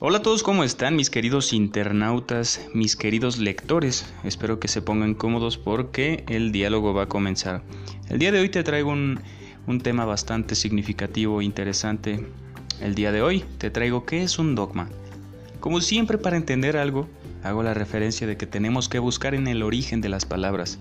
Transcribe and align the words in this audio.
Hola 0.00 0.18
a 0.18 0.22
todos, 0.22 0.44
¿cómo 0.44 0.62
están 0.62 0.94
mis 0.94 1.10
queridos 1.10 1.52
internautas, 1.52 2.60
mis 2.72 2.94
queridos 2.94 3.38
lectores? 3.38 4.06
Espero 4.22 4.60
que 4.60 4.68
se 4.68 4.80
pongan 4.80 5.14
cómodos 5.14 5.58
porque 5.58 6.22
el 6.28 6.52
diálogo 6.52 6.94
va 6.94 7.02
a 7.02 7.08
comenzar. 7.08 7.62
El 8.08 8.20
día 8.20 8.30
de 8.30 8.38
hoy 8.38 8.48
te 8.48 8.62
traigo 8.62 8.92
un, 8.92 9.20
tema 9.82 10.04
bastante 10.04 10.54
significativo 10.54 11.40
e 11.40 11.44
interesante. 11.44 12.24
El 12.80 12.94
día 12.94 13.10
de 13.10 13.22
hoy 13.22 13.44
te 13.58 13.70
traigo 13.70 14.06
qué 14.06 14.22
es 14.22 14.38
un 14.38 14.54
dogma. 14.54 14.88
Como 15.58 15.80
siempre 15.80 16.16
para 16.16 16.36
entender 16.36 16.76
algo, 16.76 17.08
hago 17.42 17.64
la 17.64 17.74
referencia 17.74 18.28
de 18.28 18.36
que 18.36 18.46
tenemos 18.46 18.88
que 18.88 19.00
buscar 19.00 19.34
en 19.34 19.48
el 19.48 19.64
origen 19.64 20.00
de 20.00 20.10
las 20.10 20.26
palabras. 20.26 20.78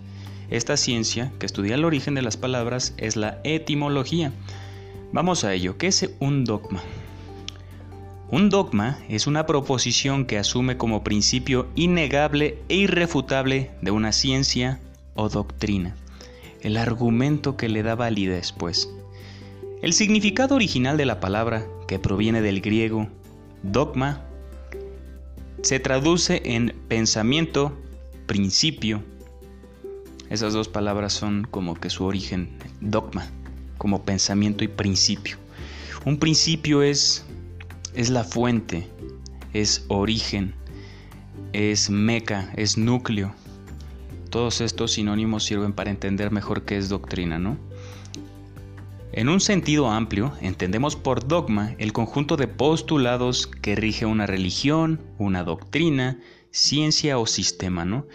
Esta 0.52 0.78
ciencia 0.78 1.32
que 1.40 1.48
estudia 1.48 1.74
el 1.74 1.86
origen 1.86 2.14
de 2.14 2.22
las 2.22 2.38
palabras 2.38 2.94
es 2.98 3.16
la 3.16 3.42
etimología. 3.44 4.32
Vamos 5.12 5.44
a 5.44 5.56
ello, 5.56 5.76
¿qué 5.80 5.88
es 5.88 6.08
un 6.20 6.46
dogma? 6.46 6.84
Un 8.30 8.50
dogma 8.50 9.00
es 9.08 9.26
una 9.26 9.46
proposición 9.46 10.26
que 10.26 10.38
asume 10.38 10.76
como 10.76 11.02
principio 11.02 11.68
innegable 11.76 12.60
e 12.68 12.76
irrefutable 12.76 13.72
de 13.82 13.92
una 13.92 14.12
ciencia 14.12 14.82
o 15.16 15.30
doctrina, 15.30 15.96
el 16.60 16.76
argumento 16.76 17.56
que 17.56 17.70
le 17.70 17.84
da 17.84 17.96
validez, 17.96 18.52
pues. 18.52 18.90
El 19.82 19.94
significado 19.94 20.56
original 20.56 20.98
de 20.98 21.06
la 21.06 21.22
palabra, 21.22 21.66
que 21.88 22.00
proviene 22.00 22.42
del 22.42 22.60
griego 22.60 23.08
dogma, 23.64 24.26
se 25.62 25.80
traduce 25.80 26.42
en 26.44 26.76
pensamiento, 26.90 27.78
principio. 28.26 29.04
Esas 30.30 30.52
dos 30.52 30.68
palabras 30.68 31.14
son 31.14 31.48
como 31.50 31.76
que 31.76 31.90
su 31.90 32.04
origen, 32.04 32.50
dogma, 32.82 33.32
como 33.78 34.04
pensamiento 34.04 34.66
y 34.66 34.68
principio. 34.68 35.38
Un 36.06 36.18
principio 36.18 36.84
es 36.84 37.27
es 37.94 38.10
la 38.10 38.24
fuente, 38.24 38.88
es 39.54 39.86
origen, 39.88 40.54
es 41.54 41.90
meca, 41.90 42.52
es 42.56 42.78
núcleo. 42.78 43.34
Todos 44.30 44.62
estos 44.62 44.94
sinónimos 44.94 45.44
sirven 45.44 45.74
para 45.74 45.90
entender 45.90 46.32
mejor 46.32 46.64
qué 46.64 46.78
es 46.78 46.90
doctrina, 46.90 47.40
¿no? 47.40 47.58
En 49.14 49.30
un 49.30 49.40
sentido 49.40 49.90
amplio, 49.90 50.34
entendemos 50.42 50.96
por 50.96 51.28
dogma 51.28 51.74
el 51.80 51.92
conjunto 51.92 52.38
de 52.38 52.48
postulados 52.48 53.48
que 53.48 53.76
rige 53.76 54.06
una 54.06 54.28
religión, 54.28 55.02
una 55.18 55.44
doctrina, 55.44 56.20
ciencia 56.52 57.18
o 57.18 57.26
sistema, 57.26 57.84
¿no? 57.84 58.06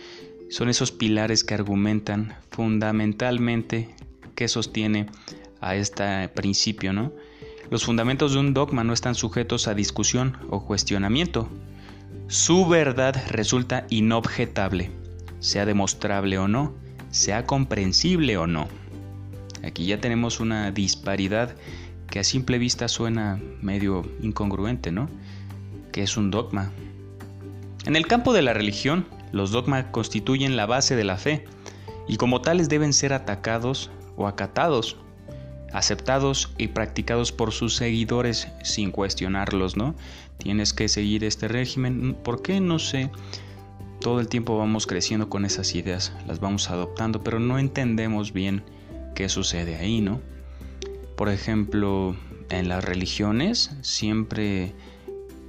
Son 0.48 0.69
esos 0.69 0.92
pilares 0.92 1.45
que 1.45 1.55
argumentan 1.55 2.36
fundamentalmente 2.51 3.89
que 4.34 4.48
sostiene 4.48 5.07
a 5.61 5.75
este 5.75 6.29
principio, 6.29 6.92
¿no? 6.92 7.12
Los 7.71 7.85
fundamentos 7.85 8.33
de 8.33 8.41
un 8.41 8.55
dogma 8.55 8.85
no 8.85 8.93
están 8.93 9.15
sujetos 9.15 9.69
a 9.69 9.75
discusión 9.75 10.37
o 10.51 10.65
cuestionamiento. 10.65 11.49
Su 12.29 12.67
verdad 12.67 13.23
resulta 13.29 13.87
inobjetable, 13.91 14.91
sea 15.41 15.67
demostrable 15.67 16.39
o 16.39 16.49
no, 16.49 16.75
sea 17.11 17.47
comprensible 17.47 18.37
o 18.37 18.47
no. 18.47 18.69
Aquí 19.65 19.87
ya 19.87 20.01
tenemos 20.01 20.41
una 20.41 20.71
disparidad 20.71 21.55
que 22.11 22.19
a 22.19 22.25
simple 22.25 22.59
vista 22.59 22.89
suena 22.89 23.41
medio 23.61 24.03
incongruente, 24.21 24.93
¿no? 24.93 25.09
Que 25.93 26.03
es 26.03 26.17
un 26.17 26.31
dogma. 26.31 26.71
En 27.85 27.97
el 27.97 28.07
campo 28.07 28.33
de 28.33 28.43
la 28.43 28.53
religión, 28.53 29.07
los 29.33 29.51
dogmas 29.51 29.87
constituyen 29.91 30.57
la 30.57 30.67
base 30.67 30.95
de 30.95 31.05
la 31.05 31.17
fe 31.17 31.45
y 32.07 32.17
como 32.17 32.43
tales 32.43 32.69
deben 32.69 32.93
ser 32.93 33.13
atacados 33.13 33.91
o 34.17 34.27
acatados 34.27 34.97
aceptados 35.73 36.53
y 36.59 36.69
practicados 36.69 37.33
por 37.33 37.53
sus 37.53 37.77
seguidores 37.77 38.48
sin 38.62 38.91
cuestionarlos, 38.91 39.77
¿no? 39.77 39.95
Tienes 40.39 40.73
que 40.73 40.89
seguir 40.89 41.25
este 41.25 41.48
régimen. 41.48 42.14
¿Por 42.23 42.42
qué? 42.42 42.61
No 42.61 42.79
sé. 42.79 43.11
Todo 44.01 44.20
el 44.20 44.29
tiempo 44.29 44.58
vamos 44.58 44.86
creciendo 44.86 45.29
con 45.29 45.45
esas 45.45 45.74
ideas, 45.74 46.13
las 46.27 46.41
vamos 46.41 46.70
adoptando, 46.70 47.23
pero 47.23 47.39
no 47.39 47.58
entendemos 47.58 48.33
bien 48.33 48.64
qué 49.14 49.29
sucede 49.29 49.77
ahí, 49.77 50.01
¿no? 50.01 50.20
Por 51.17 51.29
ejemplo, 51.29 52.17
en 52.51 52.68
las 52.68 52.85
religiones 52.85 53.70
siempre 53.83 54.74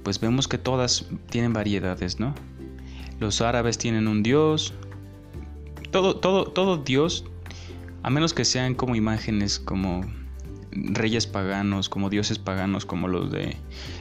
pues 0.04 0.20
vemos 0.20 0.46
que 0.48 0.58
todas 0.58 1.06
tienen 1.30 1.52
variedades, 1.52 2.20
¿no? 2.20 2.34
Los 3.18 3.40
árabes 3.40 3.78
tienen 3.78 4.06
un 4.06 4.22
dios, 4.22 4.74
todo, 5.90 6.16
todo, 6.16 6.44
todo 6.44 6.76
dios 6.76 7.24
a 8.04 8.10
menos 8.10 8.34
que 8.34 8.44
sean 8.44 8.74
como 8.74 8.96
imágenes 8.96 9.58
como 9.58 10.02
reyes 10.70 11.26
paganos, 11.26 11.88
como 11.88 12.10
dioses 12.10 12.38
paganos, 12.38 12.84
como 12.84 13.08
los 13.08 13.32
de 13.32 13.56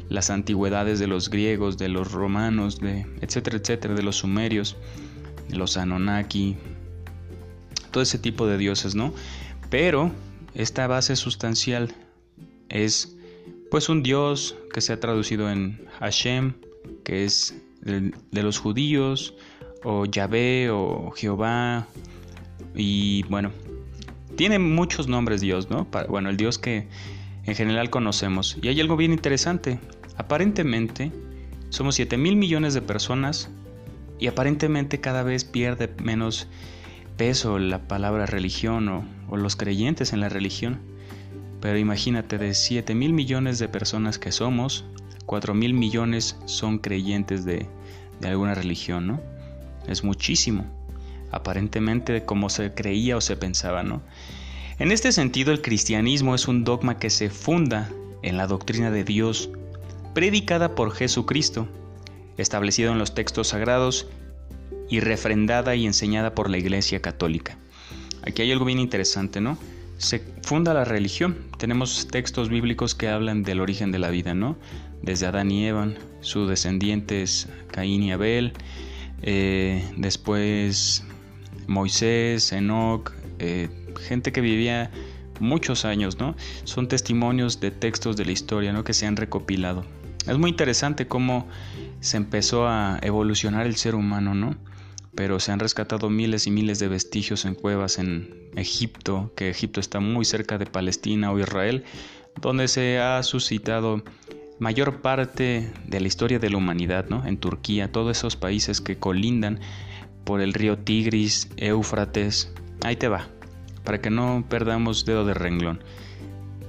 las 0.09 0.29
antigüedades 0.29 0.99
de 0.99 1.07
los 1.07 1.29
griegos, 1.29 1.77
de 1.77 1.87
los 1.87 2.11
romanos, 2.11 2.81
de 2.81 3.05
etcétera, 3.21 3.57
etcétera, 3.57 3.93
de 3.93 4.03
los 4.03 4.17
sumerios, 4.17 4.75
de 5.47 5.55
los 5.55 5.77
Anunnaki, 5.77 6.57
todo 7.91 8.03
ese 8.03 8.19
tipo 8.19 8.45
de 8.45 8.57
dioses, 8.57 8.93
¿no? 8.93 9.13
Pero 9.69 10.11
esta 10.53 10.85
base 10.87 11.15
sustancial 11.15 11.95
es 12.67 13.15
pues 13.71 13.87
un 13.87 14.03
dios 14.03 14.57
que 14.73 14.81
se 14.81 14.91
ha 14.91 14.99
traducido 14.99 15.49
en 15.49 15.79
Hashem, 15.99 16.55
que 17.05 17.23
es 17.23 17.55
de 17.81 18.43
los 18.43 18.57
judíos, 18.57 19.33
o 19.81 20.05
Yahvé, 20.05 20.71
o 20.71 21.11
Jehová, 21.11 21.87
y 22.75 23.23
bueno, 23.23 23.51
tiene 24.35 24.59
muchos 24.59 25.07
nombres 25.07 25.41
Dios, 25.41 25.69
¿no? 25.69 25.87
bueno, 26.09 26.29
el 26.29 26.37
Dios 26.37 26.57
que 26.57 26.87
en 27.45 27.55
general 27.55 27.89
conocemos. 27.89 28.57
Y 28.61 28.67
hay 28.67 28.79
algo 28.79 28.95
bien 28.97 29.11
interesante. 29.11 29.79
Aparentemente 30.17 31.11
somos 31.69 31.95
7 31.95 32.17
mil 32.17 32.35
millones 32.35 32.73
de 32.73 32.81
personas 32.81 33.49
y 34.19 34.27
aparentemente 34.27 34.99
cada 34.99 35.23
vez 35.23 35.43
pierde 35.43 35.93
menos 36.01 36.47
peso 37.17 37.59
la 37.59 37.87
palabra 37.87 38.25
religión 38.25 38.89
o, 39.29 39.37
los 39.37 39.55
creyentes 39.55 40.13
en 40.13 40.19
la 40.19 40.29
religión. 40.29 40.79
Pero 41.59 41.77
imagínate, 41.77 42.37
de 42.37 42.53
7 42.53 42.93
mil 42.93 43.13
millones 43.13 43.57
de 43.57 43.67
personas 43.67 44.19
que 44.19 44.31
somos, 44.31 44.85
4 45.25 45.53
mil 45.53 45.73
millones 45.73 46.37
son 46.45 46.77
creyentes 46.77 47.45
de 47.45 47.67
alguna 48.23 48.53
religión, 48.53 49.07
¿no? 49.07 49.21
Es 49.87 50.03
muchísimo 50.03 50.82
aparentemente 51.33 52.23
como 52.25 52.49
se 52.49 52.73
creía 52.73 53.17
o 53.17 53.21
se 53.21 53.35
pensaba, 53.35 53.83
¿no? 53.83 54.01
En 54.79 54.91
este 54.91 55.11
sentido, 55.11 55.51
el 55.51 55.61
cristianismo 55.61 56.35
es 56.35 56.47
un 56.47 56.63
dogma 56.63 56.97
que 56.97 57.09
se 57.09 57.29
funda 57.29 57.89
en 58.21 58.37
la 58.37 58.47
doctrina 58.47 58.91
de 58.91 59.03
Dios, 59.03 59.49
predicada 60.13 60.75
por 60.75 60.91
Jesucristo, 60.93 61.67
establecido 62.37 62.91
en 62.91 62.99
los 62.99 63.13
textos 63.13 63.49
sagrados 63.49 64.07
y 64.89 64.99
refrendada 64.99 65.75
y 65.75 65.85
enseñada 65.85 66.33
por 66.33 66.49
la 66.49 66.57
Iglesia 66.57 67.01
Católica. 67.01 67.57
Aquí 68.25 68.41
hay 68.41 68.51
algo 68.51 68.65
bien 68.65 68.79
interesante, 68.79 69.41
¿no? 69.41 69.57
Se 69.97 70.19
funda 70.41 70.73
la 70.73 70.85
religión. 70.85 71.37
Tenemos 71.57 72.07
textos 72.07 72.49
bíblicos 72.49 72.95
que 72.95 73.09
hablan 73.09 73.43
del 73.43 73.59
origen 73.59 73.91
de 73.91 73.99
la 73.99 74.09
vida, 74.09 74.33
¿no? 74.33 74.57
Desde 75.01 75.27
Adán 75.27 75.51
y 75.51 75.67
Eva, 75.67 75.89
sus 76.21 76.49
descendientes 76.49 77.47
Caín 77.71 78.03
y 78.03 78.11
Abel, 78.11 78.53
eh, 79.21 79.83
después 79.97 81.03
Moisés, 81.67 82.51
Enoch, 82.51 83.11
eh, 83.39 83.69
gente 83.99 84.31
que 84.31 84.41
vivía 84.41 84.91
muchos 85.39 85.85
años, 85.85 86.19
¿no? 86.19 86.35
Son 86.63 86.87
testimonios 86.87 87.59
de 87.59 87.71
textos 87.71 88.17
de 88.17 88.25
la 88.25 88.31
historia, 88.31 88.73
¿no? 88.73 88.83
Que 88.83 88.93
se 88.93 89.05
han 89.05 89.15
recopilado. 89.15 89.83
Es 90.27 90.37
muy 90.37 90.49
interesante 90.49 91.07
cómo 91.07 91.47
se 91.99 92.17
empezó 92.17 92.67
a 92.67 92.99
evolucionar 93.01 93.65
el 93.65 93.75
ser 93.75 93.95
humano, 93.95 94.33
¿no? 94.33 94.55
Pero 95.15 95.39
se 95.39 95.51
han 95.51 95.59
rescatado 95.59 96.09
miles 96.09 96.47
y 96.47 96.51
miles 96.51 96.79
de 96.79 96.87
vestigios 96.87 97.45
en 97.45 97.55
cuevas 97.55 97.99
en 97.99 98.33
Egipto, 98.55 99.31
que 99.35 99.49
Egipto 99.49 99.79
está 99.79 99.99
muy 99.99 100.25
cerca 100.25 100.57
de 100.57 100.65
Palestina 100.65 101.31
o 101.31 101.39
Israel, 101.39 101.83
donde 102.41 102.67
se 102.67 102.99
ha 102.99 103.21
suscitado 103.21 104.03
mayor 104.59 105.01
parte 105.01 105.71
de 105.85 105.99
la 105.99 106.07
historia 106.07 106.39
de 106.39 106.49
la 106.49 106.57
humanidad, 106.57 107.07
¿no? 107.09 107.25
En 107.25 107.37
Turquía, 107.37 107.91
todos 107.91 108.17
esos 108.17 108.35
países 108.35 108.81
que 108.81 108.97
colindan 108.97 109.59
por 110.23 110.41
el 110.41 110.53
río 110.53 110.77
Tigris, 110.77 111.49
Éufrates. 111.57 112.51
Ahí 112.83 112.95
te 112.95 113.07
va, 113.07 113.27
para 113.83 114.01
que 114.01 114.09
no 114.09 114.43
perdamos 114.49 115.05
dedo 115.05 115.25
de 115.25 115.33
renglón. 115.33 115.83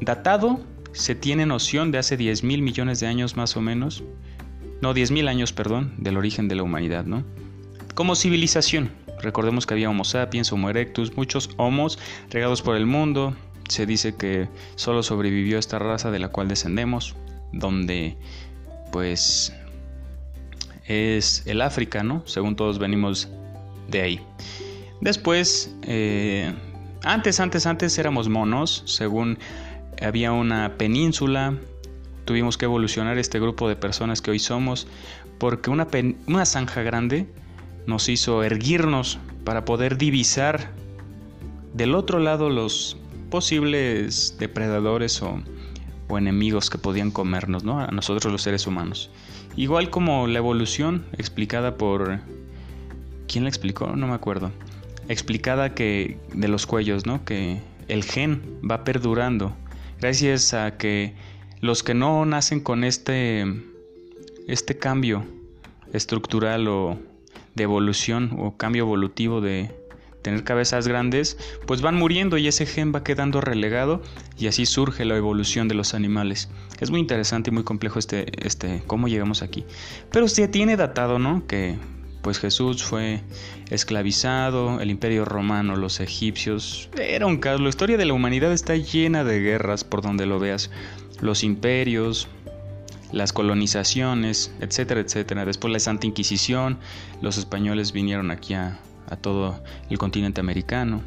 Datado, 0.00 0.60
se 0.92 1.14
tiene 1.14 1.46
noción 1.46 1.90
de 1.90 1.98
hace 1.98 2.16
10 2.16 2.44
mil 2.44 2.62
millones 2.62 3.00
de 3.00 3.06
años 3.06 3.36
más 3.36 3.56
o 3.56 3.60
menos. 3.60 4.04
No, 4.80 4.94
10 4.94 5.10
mil 5.10 5.28
años, 5.28 5.52
perdón, 5.52 5.94
del 5.98 6.16
origen 6.16 6.48
de 6.48 6.54
la 6.54 6.62
humanidad, 6.62 7.04
¿no? 7.04 7.24
Como 7.94 8.14
civilización. 8.14 8.90
Recordemos 9.22 9.66
que 9.66 9.74
había 9.74 9.90
Homo 9.90 10.04
sapiens, 10.04 10.52
Homo 10.52 10.70
erectus, 10.70 11.16
muchos 11.16 11.50
homos 11.56 11.98
regados 12.30 12.62
por 12.62 12.76
el 12.76 12.86
mundo. 12.86 13.34
Se 13.68 13.86
dice 13.86 14.14
que 14.14 14.48
solo 14.74 15.02
sobrevivió 15.02 15.58
esta 15.58 15.78
raza 15.78 16.10
de 16.10 16.18
la 16.18 16.28
cual 16.28 16.48
descendemos, 16.48 17.14
donde 17.52 18.16
pues 18.92 19.54
es 20.86 21.42
el 21.46 21.62
África, 21.62 22.02
¿no? 22.02 22.22
Según 22.26 22.56
todos 22.56 22.78
venimos 22.78 23.28
de 23.88 24.02
ahí. 24.02 24.20
Después, 25.00 25.74
eh, 25.82 26.52
antes, 27.02 27.40
antes, 27.40 27.66
antes 27.66 27.98
éramos 27.98 28.28
monos, 28.28 28.82
según 28.86 29.38
había 30.00 30.32
una 30.32 30.76
península 30.76 31.54
tuvimos 32.24 32.56
que 32.56 32.64
evolucionar 32.64 33.18
este 33.18 33.38
grupo 33.38 33.68
de 33.68 33.76
personas 33.76 34.22
que 34.22 34.30
hoy 34.30 34.38
somos, 34.38 34.86
porque 35.38 35.70
una, 35.70 35.86
una 36.26 36.46
zanja 36.46 36.82
grande 36.82 37.26
nos 37.86 38.08
hizo 38.08 38.42
erguirnos 38.42 39.18
para 39.44 39.64
poder 39.64 39.98
divisar 39.98 40.70
del 41.74 41.94
otro 41.94 42.18
lado 42.18 42.48
los 42.50 42.96
posibles 43.30 44.36
depredadores 44.38 45.20
o, 45.22 45.42
o 46.08 46.18
enemigos 46.18 46.70
que 46.70 46.78
podían 46.78 47.10
comernos, 47.10 47.64
¿no? 47.64 47.80
A 47.80 47.88
nosotros 47.88 48.32
los 48.32 48.42
seres 48.42 48.66
humanos. 48.66 49.10
Igual 49.56 49.90
como 49.90 50.26
la 50.26 50.38
evolución 50.38 51.04
explicada 51.18 51.76
por... 51.76 52.20
¿Quién 53.26 53.44
la 53.44 53.50
explicó? 53.50 53.88
No 53.96 54.06
me 54.06 54.14
acuerdo. 54.14 54.50
Explicada 55.08 55.74
que 55.74 56.18
de 56.32 56.48
los 56.48 56.66
cuellos, 56.66 57.06
¿no? 57.06 57.24
Que 57.24 57.60
el 57.88 58.04
gen 58.04 58.42
va 58.68 58.84
perdurando 58.84 59.54
gracias 60.00 60.54
a 60.54 60.76
que 60.76 61.14
los 61.60 61.82
que 61.82 61.94
no 61.94 62.24
nacen 62.26 62.60
con 62.60 62.84
este 62.84 63.44
este 64.46 64.76
cambio 64.76 65.24
estructural 65.92 66.68
o 66.68 66.98
de 67.54 67.62
evolución 67.62 68.36
o 68.38 68.56
cambio 68.56 68.82
evolutivo 68.82 69.40
de 69.40 69.70
tener 70.24 70.42
cabezas 70.42 70.88
grandes, 70.88 71.36
pues 71.66 71.82
van 71.82 71.96
muriendo 71.96 72.38
y 72.38 72.48
ese 72.48 72.66
gen 72.66 72.92
va 72.94 73.04
quedando 73.04 73.40
relegado 73.40 74.02
y 74.38 74.46
así 74.46 74.66
surge 74.66 75.04
la 75.04 75.16
evolución 75.16 75.68
de 75.68 75.74
los 75.74 75.94
animales. 75.94 76.48
Es 76.80 76.90
muy 76.90 76.98
interesante 76.98 77.50
y 77.50 77.52
muy 77.52 77.62
complejo 77.62 77.98
este, 77.98 78.26
este, 78.46 78.82
cómo 78.86 79.06
llegamos 79.06 79.42
aquí. 79.42 79.64
Pero 80.10 80.26
se 80.26 80.48
tiene 80.48 80.76
datado, 80.76 81.18
¿no? 81.18 81.46
Que 81.46 81.76
pues 82.24 82.38
Jesús 82.38 82.82
fue 82.82 83.20
esclavizado, 83.70 84.80
el 84.80 84.90
imperio 84.90 85.26
romano, 85.26 85.76
los 85.76 86.00
egipcios, 86.00 86.88
era 86.98 87.26
un 87.26 87.36
caos. 87.36 87.60
La 87.60 87.68
historia 87.68 87.98
de 87.98 88.06
la 88.06 88.14
humanidad 88.14 88.50
está 88.50 88.74
llena 88.76 89.24
de 89.24 89.40
guerras 89.40 89.84
por 89.84 90.00
donde 90.00 90.24
lo 90.24 90.38
veas. 90.38 90.70
Los 91.20 91.44
imperios, 91.44 92.26
las 93.12 93.34
colonizaciones, 93.34 94.52
etcétera, 94.60 95.00
etcétera. 95.00 95.44
Después 95.44 95.70
la 95.70 95.78
Santa 95.78 96.06
Inquisición, 96.06 96.78
los 97.20 97.36
españoles 97.36 97.92
vinieron 97.92 98.30
aquí 98.30 98.54
a, 98.54 98.80
a 99.06 99.16
todo 99.16 99.62
el 99.90 99.98
continente 99.98 100.40
americano. 100.40 101.02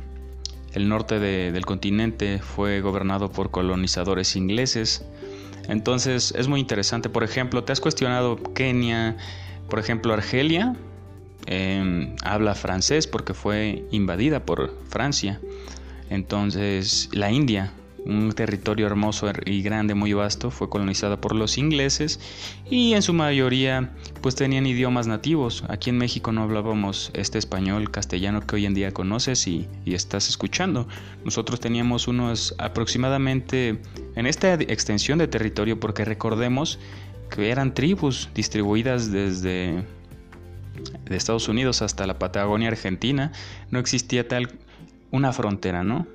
El 0.74 0.88
norte 0.88 1.20
del 1.20 1.66
continente 1.66 2.38
fue 2.38 2.80
gobernado 2.82 3.32
por 3.32 3.50
colonizadores 3.50 4.36
ingleses. 4.36 5.04
Entonces 5.68 6.32
es 6.38 6.48
muy 6.48 6.60
interesante. 6.60 7.10
Por 7.10 7.24
ejemplo, 7.24 7.64
¿te 7.64 7.72
has 7.72 7.82
cuestionado 7.82 8.36
Kenia? 8.54 9.18
Por 9.68 9.80
ejemplo, 9.80 10.14
Argelia 10.14 10.76
em, 11.48 12.16
habla 12.24 12.54
francés 12.54 13.08
porque 13.08 13.34
fue 13.34 13.84
invadida 13.92 14.46
por 14.46 14.78
Francia. 14.88 15.40
Entonces 16.10 17.10
la 17.12 17.32
India 17.32 17.74
un 18.08 18.32
territorio 18.32 18.88
hermoso 18.88 19.30
y 19.46 19.62
grande, 19.62 19.94
muy 19.94 20.14
vasto, 20.14 20.50
fue 20.50 20.70
colonizada 20.70 21.20
por 21.20 21.36
los 21.36 21.58
ingleses 21.58 22.20
y 22.70 22.94
en 22.94 23.02
su 23.02 23.14
mayoría 23.14 23.92
pues 24.22 24.36
tenían 24.36 24.66
idiomas 24.66 25.08
nativos. 25.08 25.66
Aquí 25.68 25.90
en 25.90 25.98
México 25.98 26.32
no 26.32 26.42
hablábamos 26.42 27.12
este 27.14 27.38
español 27.38 27.92
castellano 27.92 28.42
que 28.42 28.56
hoy 28.56 28.66
en 28.66 28.74
día 28.74 28.94
conoces 28.94 29.46
y, 29.48 29.68
estás 29.86 30.30
escuchando. 30.30 30.88
Nosotros 31.26 31.60
teníamos 31.60 32.08
unos 32.08 32.56
aproximadamente 32.60 33.82
en 34.16 34.26
esta 34.26 34.54
extensión 34.54 35.18
de 35.18 35.28
territorio 35.28 35.80
porque 35.80 36.06
recordemos 36.06 36.80
que 37.30 37.50
eran 37.50 37.74
tribus 37.74 38.30
distribuidas 38.34 39.12
desde 39.12 39.84
de 41.10 41.18
Estados 41.18 41.48
Unidos 41.48 41.82
hasta 41.82 42.08
la 42.08 42.20
Patagonia 42.20 42.70
Argentina, 42.70 43.32
no 43.72 43.80
existía 43.80 44.28
tal 44.28 44.52
una 45.12 45.34
frontera, 45.34 45.84
¿no? 45.84 46.08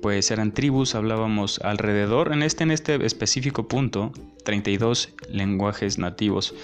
pues 0.00 0.30
eran 0.30 0.52
tribus, 0.52 0.94
hablábamos 0.94 1.60
alrededor, 1.62 2.32
en 2.32 2.42
este, 2.42 2.64
en 2.64 2.70
este 2.70 3.04
específico 3.04 3.68
punto, 3.68 4.12
32 4.44 5.10
lenguajes 5.30 5.98
nativos. 5.98 6.54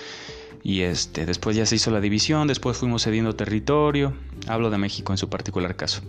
Y 0.62 0.80
este, 0.80 1.26
después 1.26 1.56
ya 1.56 1.66
se 1.66 1.76
hizo 1.76 1.90
la 1.90 2.00
división, 2.00 2.48
después 2.48 2.78
fuimos 2.78 3.02
cediendo 3.04 3.36
territorio, 3.36 4.14
hablo 4.46 4.70
de 4.70 4.78
México 4.78 5.12
en 5.12 5.18
su 5.18 5.28
particular 5.28 5.76
caso. 5.76 6.00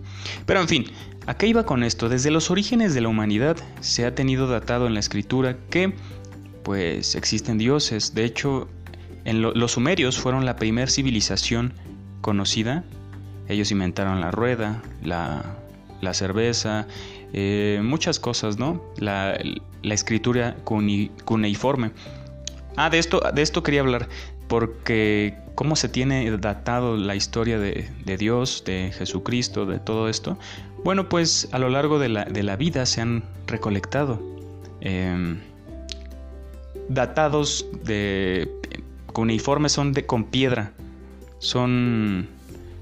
Pero 0.46 0.62
en 0.62 0.70
fin, 0.70 0.86
¿a 1.26 1.36
qué 1.36 1.48
iba 1.48 1.66
con 1.66 1.84
esto? 1.84 2.08
Desde 2.08 2.32
los 2.32 2.50
orígenes 2.50 2.94
de 2.94 3.02
la 3.02 3.10
humanidad 3.10 3.58
se 3.82 4.06
ha 4.06 4.16
tenido 4.16 4.48
datado 4.48 4.88
en 4.88 4.94
la 4.94 5.02
escritura 5.02 5.58
que 5.70 5.94
pues 6.64 7.16
existen 7.16 7.58
dioses. 7.58 8.16
De 8.16 8.24
hecho, 8.24 8.70
en 9.26 9.42
los 9.42 9.72
sumerios 9.72 10.18
fueron 10.18 10.46
la 10.46 10.56
primera 10.56 10.90
civilización 10.90 11.74
conocida. 12.22 12.84
Ellos 13.48 13.72
inventaron 13.72 14.22
la 14.22 14.32
rueda, 14.32 14.82
la, 15.04 15.58
la 16.02 16.14
cerveza, 16.14 16.88
eh, 17.34 17.82
muchas 17.84 18.20
cosas, 18.20 18.58
¿no? 18.58 18.82
La, 18.98 19.38
escritura 19.84 20.56
cuneiforme. 20.64 21.92
Ah, 22.76 22.90
de 22.90 22.98
esto, 22.98 23.22
de 23.34 23.42
esto 23.42 23.62
quería 23.62 23.82
hablar, 23.82 24.08
porque 24.48 25.38
cómo 25.54 25.76
se 25.76 25.90
tiene 25.90 26.32
datado 26.38 26.98
la 26.98 27.16
historia 27.16 27.60
de, 27.60 27.90
Dios, 28.18 28.64
de 28.66 28.92
Jesucristo, 28.98 29.66
de 29.66 29.80
todo 29.80 30.10
esto. 30.10 30.38
Bueno, 30.84 31.10
pues 31.10 31.50
a 31.52 31.60
lo 31.60 31.70
largo 31.70 32.00
de 32.00 32.10
la, 32.10 32.56
vida 32.56 32.86
se 32.86 33.02
han 33.02 33.24
recolectado 33.48 34.22
em, 34.82 35.40
datados 36.90 37.66
de 37.84 38.50
cuneiformes 39.16 39.72
son 39.72 39.94
de 39.94 40.06
con 40.06 40.26
piedra, 40.26 40.74
son 41.40 42.28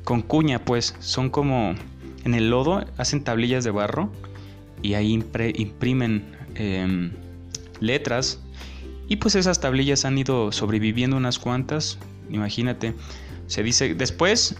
con 0.03 0.23
cuña, 0.23 0.65
pues, 0.65 0.95
son 0.99 1.29
como 1.29 1.75
en 2.25 2.33
el 2.33 2.49
lodo 2.49 2.83
hacen 2.97 3.23
tablillas 3.23 3.63
de 3.63 3.69
barro 3.69 4.11
y 4.81 4.95
ahí 4.95 5.13
imprimen 5.13 6.25
em, 6.55 7.11
letras 7.79 8.41
y 9.07 9.17
pues 9.17 9.35
esas 9.35 9.61
tablillas 9.61 10.05
han 10.05 10.17
ido 10.17 10.51
sobreviviendo 10.51 11.17
unas 11.17 11.37
cuantas, 11.37 11.99
imagínate. 12.31 12.95
Se 13.45 13.61
dice 13.61 13.93
después 13.93 14.55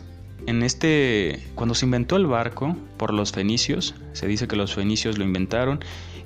en 0.45 0.61
este 0.61 1.39
cuando 1.55 1.73
se 1.73 1.85
inventó 1.85 2.17
el 2.17 2.27
barco 2.27 2.77
por 2.97 3.13
los 3.13 3.31
fenicios, 3.31 3.95
se 4.11 4.27
dice 4.27 4.47
que 4.47 4.55
los 4.55 4.75
fenicios 4.75 5.17
lo 5.17 5.23
inventaron 5.23 5.79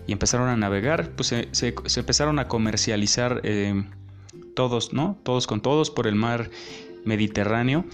y 0.08 0.12
empezaron 0.12 0.50
a 0.50 0.58
navegar, 0.58 1.12
pues 1.12 1.28
se, 1.28 1.76
empezaron 1.96 2.38
a 2.40 2.50
comercializar 2.50 3.40
em, 3.44 3.86
todos, 4.58 4.92
¿no? 4.92 5.18
Todos 5.24 5.48
con 5.48 5.62
todos 5.62 5.90
por 5.90 6.06
el 6.06 6.16
mar 6.16 6.50
Mediterráneo 7.06 7.86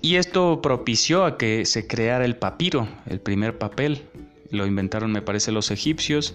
y 0.00 0.16
esto 0.16 0.62
propició 0.62 1.24
a 1.24 1.36
que 1.36 1.64
se 1.64 1.86
creara 1.86 2.24
el 2.24 2.36
papiro, 2.36 2.88
el 3.06 3.20
primer 3.20 3.58
papel. 3.58 4.02
Lo 4.50 4.66
inventaron, 4.66 5.12
me 5.12 5.22
parece, 5.22 5.50
los 5.50 5.70
egipcios. 5.70 6.34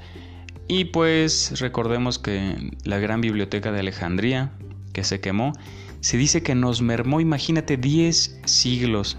Y 0.68 0.86
pues 0.86 1.60
recordemos 1.60 2.20
que 2.20 2.72
la 2.84 3.00
gran 3.00 3.22
biblioteca 3.22 3.72
de 3.72 3.80
Alejandría, 3.80 4.52
que 4.92 5.04
se 5.04 5.22
quemó, 5.22 5.54
se 6.02 6.18
dice 6.18 6.44
que 6.44 6.56
nos 6.56 6.82
mermó, 6.82 7.22
imagínate, 7.22 7.78
10 7.78 8.42
siglos 8.46 9.18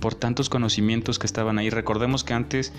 por 0.00 0.14
tantos 0.14 0.48
conocimientos 0.48 1.18
que 1.18 1.26
estaban 1.26 1.58
ahí. 1.58 1.68
Recordemos 1.68 2.22
que 2.22 2.34
antes 2.34 2.72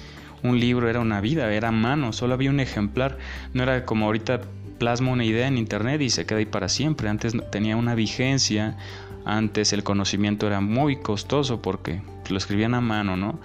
un 0.44 0.60
libro 0.60 0.90
era 0.90 1.02
una 1.02 1.20
vida, 1.20 1.54
era 1.54 1.72
mano, 1.72 2.14
solo 2.14 2.34
había 2.34 2.50
un 2.50 2.62
ejemplar. 2.62 3.18
No 3.54 3.64
era 3.64 3.86
como 3.86 4.06
ahorita 4.06 4.42
plasma 4.82 5.12
una 5.12 5.24
idea 5.24 5.48
en 5.48 5.60
internet 5.60 6.02
y 6.02 6.10
se 6.10 6.26
queda 6.26 6.40
ahí 6.40 6.48
para 6.48 6.68
siempre. 6.68 7.08
Antes 7.08 7.36
tenía 7.52 7.78
una 7.78 7.94
vigencia, 7.94 8.78
antes 9.26 9.74
el 9.74 9.84
conocimiento 9.84 10.48
era 10.48 10.60
muy 10.60 10.96
costoso 10.96 11.62
porque 11.62 12.02
lo 12.28 12.38
escribían 12.40 12.74
a 12.74 12.82
mano, 12.82 13.16
¿no? 13.16 13.40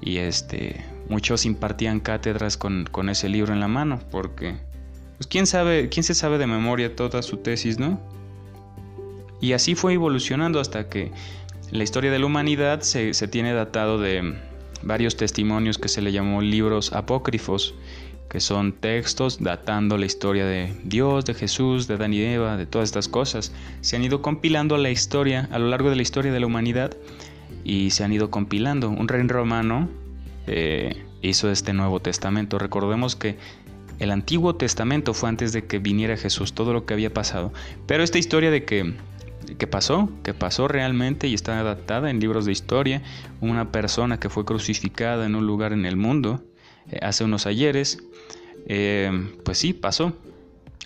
Y 0.00 0.18
este, 0.18 0.84
muchos 1.08 1.44
impartían 1.44 1.98
cátedras 1.98 2.56
con, 2.56 2.86
ese 3.08 3.28
libro 3.28 3.52
en 3.52 3.58
la 3.58 3.66
mano 3.66 3.98
porque, 4.12 4.54
pues 5.16 5.26
quién 5.26 5.48
sabe, 5.48 5.88
quién 5.88 6.04
se 6.04 6.14
sabe 6.14 6.38
de 6.38 6.46
memoria 6.46 6.94
toda 6.94 7.20
su 7.22 7.38
tesis, 7.38 7.80
¿no? 7.80 7.98
Y 9.40 9.54
así 9.54 9.74
fue 9.74 9.94
evolucionando 9.94 10.60
hasta 10.60 10.88
que 10.88 11.10
la 11.72 11.82
historia 11.82 12.12
de 12.12 12.20
la 12.20 12.26
humanidad 12.26 12.82
se, 12.82 13.12
se 13.12 13.26
tiene 13.26 13.52
datado 13.54 13.98
de 13.98 14.36
varios 14.84 15.16
testimonios 15.16 15.78
que 15.78 15.88
se 15.88 16.00
le 16.00 16.12
llamó 16.12 16.42
libros 16.42 16.92
apócrifos 16.92 17.74
que 18.28 18.40
son 18.40 18.72
textos 18.72 19.42
datando 19.42 19.98
la 19.98 20.06
historia 20.06 20.44
de 20.46 20.74
Dios, 20.84 21.24
de 21.24 21.34
Jesús, 21.34 21.86
de 21.86 21.94
Adán 21.94 22.12
y 22.12 22.20
Eva, 22.20 22.56
de 22.56 22.66
todas 22.66 22.88
estas 22.88 23.08
cosas. 23.08 23.52
Se 23.80 23.96
han 23.96 24.04
ido 24.04 24.22
compilando 24.22 24.76
la 24.76 24.90
historia 24.90 25.48
a 25.52 25.58
lo 25.58 25.68
largo 25.68 25.90
de 25.90 25.96
la 25.96 26.02
historia 26.02 26.32
de 26.32 26.40
la 26.40 26.46
humanidad 26.46 26.96
y 27.64 27.90
se 27.90 28.04
han 28.04 28.12
ido 28.12 28.30
compilando. 28.30 28.90
Un 28.90 29.08
rey 29.08 29.22
romano 29.26 29.88
eh, 30.46 31.04
hizo 31.22 31.50
este 31.50 31.72
Nuevo 31.72 32.00
Testamento. 32.00 32.58
Recordemos 32.58 33.16
que 33.16 33.36
el 33.98 34.10
Antiguo 34.10 34.56
Testamento 34.56 35.14
fue 35.14 35.28
antes 35.28 35.52
de 35.52 35.64
que 35.64 35.78
viniera 35.78 36.16
Jesús, 36.16 36.52
todo 36.52 36.72
lo 36.72 36.84
que 36.84 36.94
había 36.94 37.12
pasado. 37.12 37.52
Pero 37.86 38.02
esta 38.02 38.18
historia 38.18 38.50
de 38.50 38.64
que, 38.64 38.94
que 39.58 39.66
pasó, 39.66 40.10
que 40.22 40.34
pasó 40.34 40.68
realmente 40.68 41.28
y 41.28 41.34
está 41.34 41.58
adaptada 41.58 42.10
en 42.10 42.20
libros 42.20 42.44
de 42.44 42.52
historia, 42.52 43.02
una 43.40 43.72
persona 43.72 44.20
que 44.20 44.28
fue 44.28 44.44
crucificada 44.44 45.24
en 45.26 45.34
un 45.34 45.46
lugar 45.46 45.72
en 45.72 45.86
el 45.86 45.96
mundo, 45.96 46.42
eh, 46.90 46.98
hace 47.02 47.24
unos 47.24 47.46
ayeres, 47.46 47.98
eh, 48.66 49.10
pues 49.44 49.58
sí, 49.58 49.72
pasó. 49.72 50.12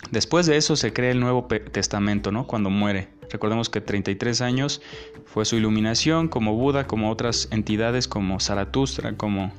Después 0.09 0.47
de 0.47 0.57
eso 0.57 0.75
se 0.75 0.93
crea 0.93 1.11
el 1.11 1.19
Nuevo 1.19 1.47
Testamento, 1.71 2.31
¿no? 2.31 2.47
Cuando 2.47 2.69
muere. 2.69 3.09
Recordemos 3.29 3.69
que 3.69 3.81
33 3.81 4.41
años 4.41 4.81
fue 5.25 5.45
su 5.45 5.55
iluminación, 5.55 6.27
como 6.27 6.55
Buda, 6.55 6.87
como 6.87 7.11
otras 7.11 7.47
entidades, 7.51 8.07
como 8.07 8.39
Zaratustra, 8.39 9.15
como 9.15 9.53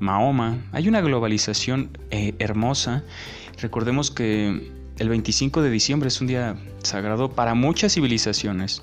Mahoma. 0.00 0.58
Hay 0.72 0.88
una 0.88 1.00
globalización 1.00 1.96
eh, 2.10 2.34
hermosa. 2.38 3.04
Recordemos 3.60 4.10
que 4.10 4.72
el 4.98 5.08
25 5.08 5.62
de 5.62 5.70
diciembre 5.70 6.08
es 6.08 6.20
un 6.20 6.26
día 6.26 6.56
sagrado 6.82 7.30
para 7.30 7.54
muchas 7.54 7.94
civilizaciones. 7.94 8.82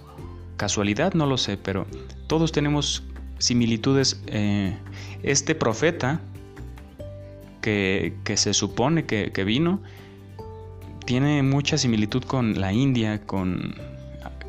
Casualidad, 0.56 1.14
no 1.14 1.26
lo 1.26 1.38
sé, 1.38 1.58
pero 1.58 1.88
todos 2.28 2.52
tenemos 2.52 3.04
similitudes. 3.40 4.22
Este 5.24 5.56
profeta 5.56 6.22
que, 7.62 8.14
se 8.36 8.54
supone 8.54 9.06
que, 9.06 9.44
vino 9.44 9.82
tiene 11.06 11.44
mucha 11.44 11.78
similitud 11.78 12.24
con 12.24 12.60
la 12.60 12.74
India, 12.74 13.22
con, 13.26 13.76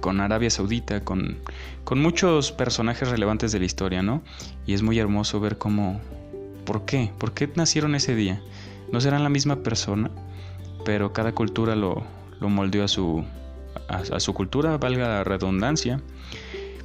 con 0.01 0.21
Arabia 0.21 0.51
Saudita, 0.51 1.05
con, 1.05 1.39
con 1.85 2.01
muchos 2.01 2.53
personajes 2.53 3.09
relevantes 3.09 3.53
de 3.53 3.59
la 3.59 3.65
historia, 3.65 4.03
¿no? 4.03 4.23
Y 4.67 4.75
es 4.75 4.83
muy 4.83 4.99
hermoso 4.99 5.41
ver 5.41 5.59
cómo... 5.59 6.01
¿Por 6.65 6.85
qué? 6.85 7.11
¿Por 7.19 7.33
qué 7.33 7.51
nacieron 7.55 7.95
ese 7.95 8.15
día? 8.15 8.41
¿No 8.93 9.01
serán 9.01 9.23
la 9.23 9.29
misma 9.29 9.63
persona? 9.63 10.11
pero 10.85 11.13
cada 11.13 11.33
cultura 11.33 11.77
lo, 11.77 12.05
moldeó 12.41 12.85
a 12.85 12.89
su, 12.89 13.25
a, 13.89 14.21
su 14.21 14.35
cultura, 14.35 14.77
valga 14.79 15.09
la 15.09 15.25
redundancia. 15.25 16.01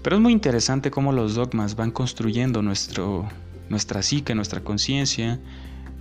Pero 0.01 0.15
es 0.15 0.21
muy 0.21 0.31
interesante 0.31 0.91
cómo 0.91 1.11
los 1.11 1.35
dogmas 1.35 1.75
van 1.75 1.91
construyendo 1.91 2.61
nuestro, 2.61 3.27
nuestra 3.69 4.01
psique, 4.01 4.35
nuestra 4.35 4.61
conciencia, 4.61 5.39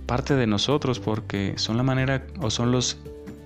parte 0.07 0.35
de 0.35 0.47
nosotros, 0.47 0.99
porque 0.99 1.53
son 1.57 1.77
la 1.77 1.83
manera 1.83 2.25
o 2.41 2.49
son 2.49 2.71
los 2.71 2.97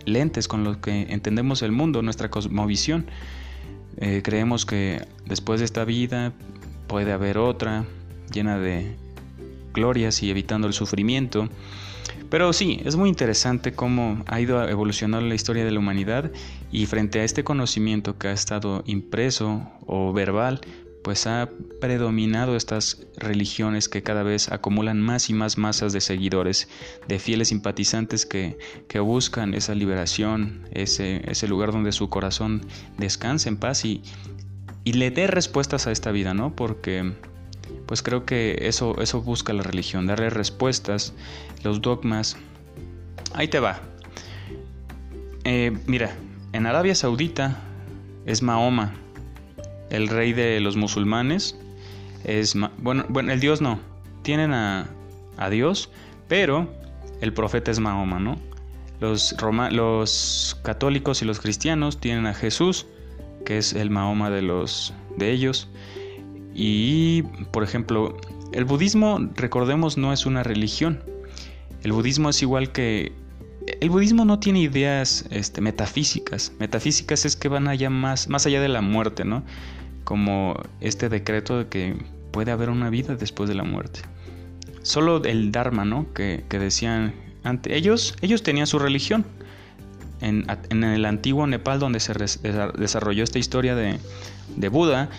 lentes 0.05 0.47
con 0.47 0.63
los 0.63 0.77
que 0.77 1.07
entendemos 1.09 1.61
el 1.61 1.71
mundo, 1.71 2.01
nuestra 2.01 2.29
cosmovisión. 2.29 3.07
Eh, 3.97 4.21
creemos 4.23 4.65
que 4.65 5.05
después 5.25 5.59
de 5.59 5.65
esta 5.65 5.83
vida 5.83 6.31
puede 6.87 7.11
haber 7.11 7.37
otra, 7.37 7.85
llena 8.31 8.57
de 8.57 8.95
glorias 9.73 10.23
y 10.23 10.29
evitando 10.29 10.67
el 10.67 10.73
sufrimiento. 10.73 11.49
Pero 12.29 12.53
sí, 12.53 12.79
es 12.85 12.95
muy 12.95 13.09
interesante 13.09 13.73
cómo 13.73 14.23
ha 14.27 14.39
ido 14.39 14.65
evolucionando 14.67 15.27
la 15.27 15.35
historia 15.35 15.65
de 15.65 15.71
la 15.71 15.79
humanidad 15.79 16.31
y 16.71 16.85
frente 16.85 17.19
a 17.19 17.23
este 17.25 17.43
conocimiento 17.43 18.17
que 18.17 18.29
ha 18.29 18.31
estado 18.31 18.83
impreso 18.85 19.69
o 19.85 20.13
verbal, 20.13 20.61
pues 21.03 21.25
ha 21.27 21.49
predominado 21.79 22.55
estas 22.55 23.07
religiones 23.17 23.89
que 23.89 24.03
cada 24.03 24.23
vez 24.23 24.51
acumulan 24.51 25.01
más 25.01 25.29
y 25.29 25.33
más 25.33 25.57
masas 25.57 25.93
de 25.93 26.01
seguidores, 26.01 26.67
de 27.07 27.19
fieles 27.19 27.49
simpatizantes 27.49 28.25
que, 28.25 28.57
buscan 28.99 29.53
esa 29.53 29.73
liberación, 29.73 30.67
ese, 30.71 31.21
ese 31.29 31.47
lugar 31.47 31.71
donde 31.71 31.91
su 31.91 32.09
corazón 32.09 32.61
descanse 32.97 33.49
en 33.49 33.57
paz 33.57 33.83
y, 33.83 34.03
y 34.83 34.93
le 34.93 35.09
dé 35.11 35.27
respuestas 35.27 35.87
a 35.87 35.91
esta 35.91 36.11
vida, 36.11 36.33
¿no? 36.33 36.55
Porque 36.55 37.13
pues 37.85 38.01
creo 38.01 38.25
que 38.25 38.57
eso, 38.61 39.01
eso 39.01 39.21
busca 39.21 39.53
la 39.53 39.63
religión, 39.63 40.07
darle 40.07 40.29
respuestas, 40.29 41.13
los 41.63 41.81
dogmas. 41.81 42.37
Ahí 43.33 43.47
te 43.47 43.59
va. 43.59 43.81
Eh, 45.43 45.77
mira, 45.87 46.15
en 46.53 46.67
Arabia 46.67 46.95
Saudita 46.95 47.59
es 48.25 48.41
Mahoma, 48.41 48.93
el 49.91 50.07
rey 50.07 50.33
de 50.33 50.59
los 50.59 50.75
musulmanes. 50.75 51.55
Es 52.23 52.55
bueno, 52.79 53.05
bueno, 53.09 53.31
el 53.31 53.39
Dios 53.39 53.61
no. 53.61 53.79
Tienen 54.23 54.53
a, 54.53 54.89
a 55.37 55.49
Dios, 55.49 55.91
pero 56.27 56.71
el 57.21 57.33
profeta 57.33 57.71
es 57.71 57.79
Mahoma, 57.79 58.19
¿no? 58.19 58.37
Los, 58.99 59.35
los 59.71 60.59
católicos 60.63 61.21
y 61.21 61.25
los 61.25 61.39
cristianos 61.39 61.99
tienen 61.99 62.27
a 62.27 62.33
Jesús, 62.33 62.85
que 63.45 63.57
es 63.57 63.73
el 63.73 63.89
Mahoma 63.89 64.29
de, 64.29 64.43
los, 64.43 64.93
de 65.17 65.31
ellos. 65.31 65.67
Y, 66.53 67.23
por 67.51 67.63
ejemplo, 67.63 68.17
el 68.51 68.65
budismo, 68.65 69.19
recordemos, 69.35 69.97
no 69.97 70.13
es 70.13 70.25
una 70.25 70.43
religión. 70.43 71.03
El 71.83 71.93
budismo 71.93 72.29
es 72.29 72.41
igual 72.41 72.71
que... 72.71 73.13
El 73.79 73.89
budismo 73.89 74.25
no 74.25 74.39
tiene 74.39 74.59
ideas 74.59 75.25
este, 75.31 75.61
metafísicas. 75.61 76.51
Metafísicas 76.59 77.25
es 77.25 77.35
que 77.35 77.47
van 77.47 77.67
allá 77.67 77.89
más, 77.89 78.27
más 78.27 78.45
allá 78.45 78.61
de 78.61 78.67
la 78.67 78.81
muerte, 78.81 79.25
¿no? 79.25 79.43
Como 80.03 80.55
este 80.79 81.09
decreto 81.09 81.59
de 81.59 81.67
que 81.67 81.95
puede 82.31 82.51
haber 82.51 82.69
una 82.69 82.89
vida 82.89 83.15
después 83.15 83.49
de 83.49 83.55
la 83.55 83.63
muerte. 83.63 84.01
Solo 84.81 85.23
el 85.23 85.51
Dharma, 85.51 85.85
¿no? 85.85 86.11
Que, 86.13 86.43
decían 86.49 87.13
ante 87.43 87.75
ellos, 87.75 88.15
ellos 88.21 88.43
tenían 88.43 88.67
su 88.67 88.79
religión. 88.79 89.25
En, 90.21 90.45
el 90.83 91.05
antiguo 91.05 91.47
Nepal, 91.47 91.79
donde 91.79 91.99
se 91.99 92.13
desarrolló 92.13 93.23
esta 93.23 93.39
historia 93.39 93.75
de, 93.75 93.99
de 94.55 94.69
Buda, 94.69 95.09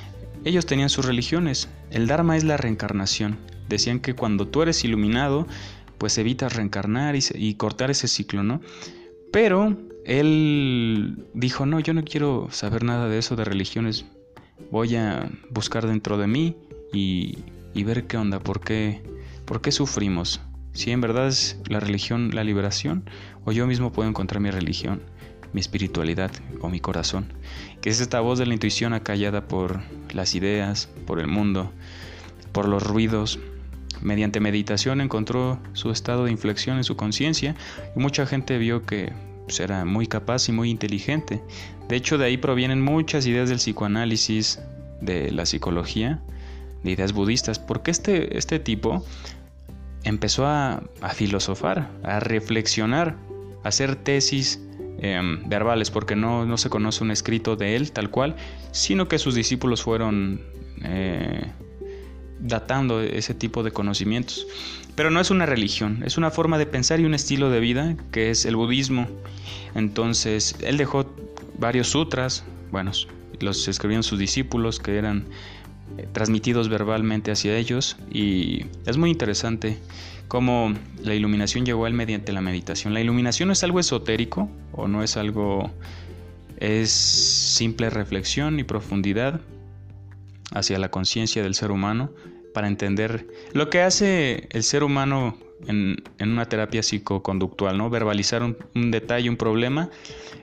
ellos 0.45 0.67
tenían 0.67 0.89
sus 0.89 1.05
religiones. 1.05 1.69
El 1.91 2.07
Dharma 2.07 2.37
es 2.37 2.45
la 2.45 2.57
reencarnación. 2.57 3.39
Decían 3.69 4.01
que 4.01 4.15
cuando 4.15 4.47
tú 4.49 4.63
eres 4.63 4.85
iluminado, 4.85 5.47
pues 6.03 6.19
evitas 6.19 6.57
reencarnar 6.57 7.15
y, 7.17 7.55
cortar 7.55 7.93
ese 7.93 8.09
ciclo, 8.09 8.43
¿no? 8.43 8.61
Pero 9.33 9.79
él 10.05 11.27
dijo, 11.33 11.65
no, 11.65 11.79
yo 11.79 11.95
no 11.95 12.03
quiero 12.03 12.49
saber 12.51 12.83
nada 12.83 13.09
de 13.09 13.19
eso 13.19 13.37
de 13.37 13.45
religiones. 13.45 14.05
Voy 14.71 14.97
a 14.97 15.31
buscar 15.51 15.87
dentro 15.87 16.19
de 16.19 16.27
mí 16.27 16.57
y, 16.93 17.45
ver 17.75 18.07
qué 18.07 18.17
onda, 18.17 18.39
por 18.39 18.61
qué, 18.61 19.03
por 19.45 19.61
qué 19.61 19.73
sufrimos. 19.73 20.41
Si 20.73 20.91
en 20.91 21.01
verdad 21.01 21.29
es 21.29 21.61
la 21.69 21.81
religión 21.81 22.31
la 22.35 22.45
liberación, 22.45 23.05
o 23.45 23.53
yo 23.53 23.67
mismo 23.67 23.93
puedo 23.93 24.09
encontrar 24.09 24.41
mi 24.41 24.51
religión 24.51 25.03
mi 25.53 25.61
espiritualidad 25.61 26.31
o 26.61 26.69
mi 26.69 26.81
corazón, 26.81 27.33
que 27.81 27.91
es 27.91 28.01
esta 28.01 28.21
voz 28.21 28.39
de 28.39 28.47
la 28.47 28.55
intuición 28.55 28.95
acallada 28.95 29.47
por 29.49 29.81
las 30.13 30.35
ideas, 30.35 30.89
por 31.07 31.21
el 31.21 31.29
mundo, 31.29 31.73
por 32.53 32.69
los 32.69 32.83
ruidos. 32.83 33.39
Mediante 34.01 34.41
meditación 34.41 35.01
encontró 35.01 35.61
su 35.75 35.91
estado 35.91 36.25
de 36.25 36.33
inflexión 36.33 36.77
en 36.77 36.85
su 36.85 36.97
conciencia 36.97 37.55
y 37.95 38.01
mucha 38.01 38.27
gente 38.27 38.59
vio 38.59 38.85
que 38.85 39.13
pues, 39.53 39.61
era 39.61 39.85
muy 39.85 40.07
capaz 40.07 40.49
y 40.49 40.53
muy 40.53 40.71
inteligente. 40.71 41.43
De 41.89 41.97
hecho, 41.97 42.17
de 42.17 42.25
ahí 42.25 42.39
provienen 42.39 42.81
muchas 42.81 43.27
ideas 43.27 43.51
del 43.51 43.59
psicoanálisis, 43.59 44.61
de 45.03 45.31
la 45.31 45.45
psicología, 45.45 46.23
de 46.83 46.93
ideas 46.93 47.13
budistas, 47.13 47.59
porque 47.59 47.91
este, 47.91 48.39
este 48.39 48.59
tipo 48.59 49.05
empezó 50.05 50.47
a, 50.47 50.83
a 51.03 51.11
filosofar, 51.11 51.91
a 52.03 52.19
reflexionar, 52.19 53.17
a 53.63 53.69
hacer 53.69 53.97
tesis 53.97 54.59
Em, 55.05 55.49
verbales, 55.49 55.91
porque 55.91 56.15
no, 56.15 56.47
no, 56.47 56.57
se 56.57 56.71
conoce 56.71 57.03
un 57.03 57.11
escrito 57.11 57.57
de 57.57 57.75
él 57.75 57.91
tal 57.91 58.09
cual, 58.11 58.37
sino 58.71 59.09
que 59.09 59.19
sus 59.19 59.35
discípulos 59.35 59.83
fueron 59.83 60.41
eh, 60.85 61.51
datando 62.53 63.01
ese 63.01 63.35
tipo 63.35 63.63
de 63.65 63.73
conocimientos. 63.73 64.47
Pero 64.95 65.11
no 65.11 65.21
es 65.21 65.31
una 65.31 65.47
religión, 65.47 66.03
es 66.05 66.19
una 66.19 66.31
forma 66.31 66.59
de 66.59 66.67
pensar 66.67 67.01
y 67.01 67.05
un 67.05 67.15
estilo 67.15 67.51
de 67.51 67.61
vida 67.61 67.97
que 68.13 68.31
es 68.31 68.45
el 68.45 68.55
budismo. 68.57 69.09
Entonces, 69.75 70.55
él 70.61 70.77
dejó 70.77 71.07
varios 71.59 71.89
sutras, 71.89 72.45
bueno, 72.71 72.93
los 73.41 73.67
escribieron 73.69 74.03
sus 74.03 74.19
discípulos 74.19 74.79
que 74.79 74.99
eran 74.99 75.25
eh, 75.97 76.07
transmitidos 76.13 76.69
verbalmente 76.69 77.33
hacia 77.33 77.57
ellos 77.57 77.97
y 78.11 78.67
es 78.87 78.97
muy 78.99 79.11
interesante 79.11 79.79
cómo 80.29 80.75
la 81.03 81.15
iluminación 81.15 81.65
llegó 81.65 81.87
a 81.87 81.89
él 81.89 81.95
mediante 81.95 82.33
la 82.33 82.41
meditación. 82.41 82.95
La 82.95 83.01
iluminación 83.01 83.49
no 83.49 83.55
es 83.55 83.65
algo 83.65 83.81
esotérico 83.81 84.49
o 84.73 84.89
no 84.89 85.03
es 85.03 85.17
algo... 85.17 85.71
es 86.59 86.91
simple 86.91 87.91
reflexión 87.91 88.61
y 88.61 88.65
profundidad 88.65 89.41
hacia 90.55 90.79
la 90.79 90.91
conciencia 90.91 91.43
del 91.43 91.55
ser 91.55 91.71
humano 91.71 92.11
para 92.53 92.69
entender 92.69 93.27
lo 93.53 93.71
que 93.71 93.83
hace 93.83 94.49
el 94.51 94.63
ser 94.63 94.85
humano 94.85 95.37
en, 95.67 96.03
una 96.21 96.47
terapia 96.47 96.83
psicoconductual, 96.83 97.79
¿no? 97.79 97.89
Verbalizar 97.91 98.43
un, 98.43 98.57
un, 98.75 98.91
detalle, 98.91 99.31
un 99.31 99.37
problema, 99.37 99.91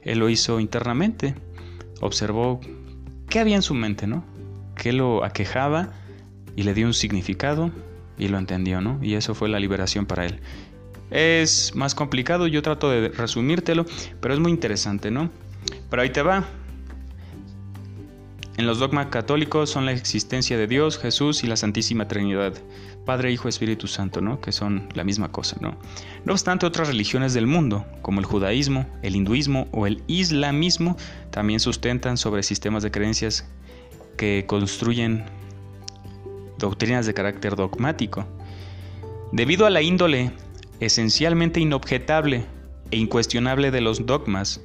él 0.04 0.20
lo 0.20 0.30
hizo 0.30 0.60
internamente, 0.60 1.36
observó 2.02 2.60
qué 3.30 3.40
había 3.40 3.56
en 3.56 3.62
su 3.62 3.74
mente, 3.74 4.08
¿no? 4.08 4.24
qué 4.80 4.94
lo 4.94 5.24
aquejaba 5.24 5.92
y 6.56 6.64
le 6.64 6.74
dio 6.74 6.88
un 6.88 6.96
significado 6.96 7.72
y 8.18 8.30
lo 8.30 8.40
entendió, 8.40 8.82
¿no? 8.82 9.00
Y 9.04 9.14
eso 9.14 9.36
fue 9.36 9.50
la 9.50 9.60
liberación 9.60 10.06
para 10.06 10.26
él. 10.26 10.40
Es 11.12 11.76
más 11.76 11.94
complicado, 11.96 12.48
yo 12.48 12.62
trato 12.62 12.90
de 12.90 13.10
resumírtelo, 13.10 13.86
pero 14.20 14.34
es 14.34 14.40
muy 14.40 14.52
interesante, 14.52 15.12
¿no? 15.12 15.30
Pero 15.90 16.02
ahí 16.02 16.10
te 16.10 16.22
va. 16.22 16.46
En 18.60 18.66
los 18.66 18.78
dogmas 18.78 19.06
católicos 19.06 19.70
son 19.70 19.86
la 19.86 19.94
existencia 19.94 20.58
de 20.58 20.68
Dios, 20.68 20.98
Jesús 20.98 21.46
y 21.46 21.48
la 21.48 21.56
Santísima 21.56 22.10
Trinidad, 22.10 22.56
Padre, 23.06 23.32
Hijo, 23.32 23.48
Espíritu 23.48 23.88
Santo, 23.88 24.20
¿no? 24.20 24.42
Que 24.42 24.52
son 24.52 24.90
la 24.96 25.06
misma 25.06 25.32
cosa, 25.32 25.56
¿no? 25.62 25.78
No 26.26 26.34
obstante, 26.34 26.66
otras 26.66 26.90
religiones 26.90 27.34
del 27.34 27.48
mundo, 27.48 27.86
como 28.02 28.20
el 28.20 28.26
judaísmo, 28.26 28.86
el 29.02 29.16
hinduismo 29.16 29.70
o 29.72 29.88
el 29.88 30.04
islamismo, 30.08 30.98
también 31.32 31.62
sustentan 31.62 32.18
sobre 32.18 32.44
sistemas 32.44 32.84
de 32.84 32.92
creencias 32.92 33.48
que 34.18 34.44
construyen 34.46 35.24
doctrinas 36.58 37.06
de 37.06 37.14
carácter 37.14 37.56
dogmático. 37.56 38.28
Debido 39.32 39.68
a 39.68 39.70
la 39.70 39.82
índole 39.82 40.34
esencialmente 40.82 41.62
inobjetable 41.62 42.44
e 42.92 42.98
incuestionable 42.98 43.72
de 43.72 43.80
los 43.80 44.06
dogmas, 44.06 44.60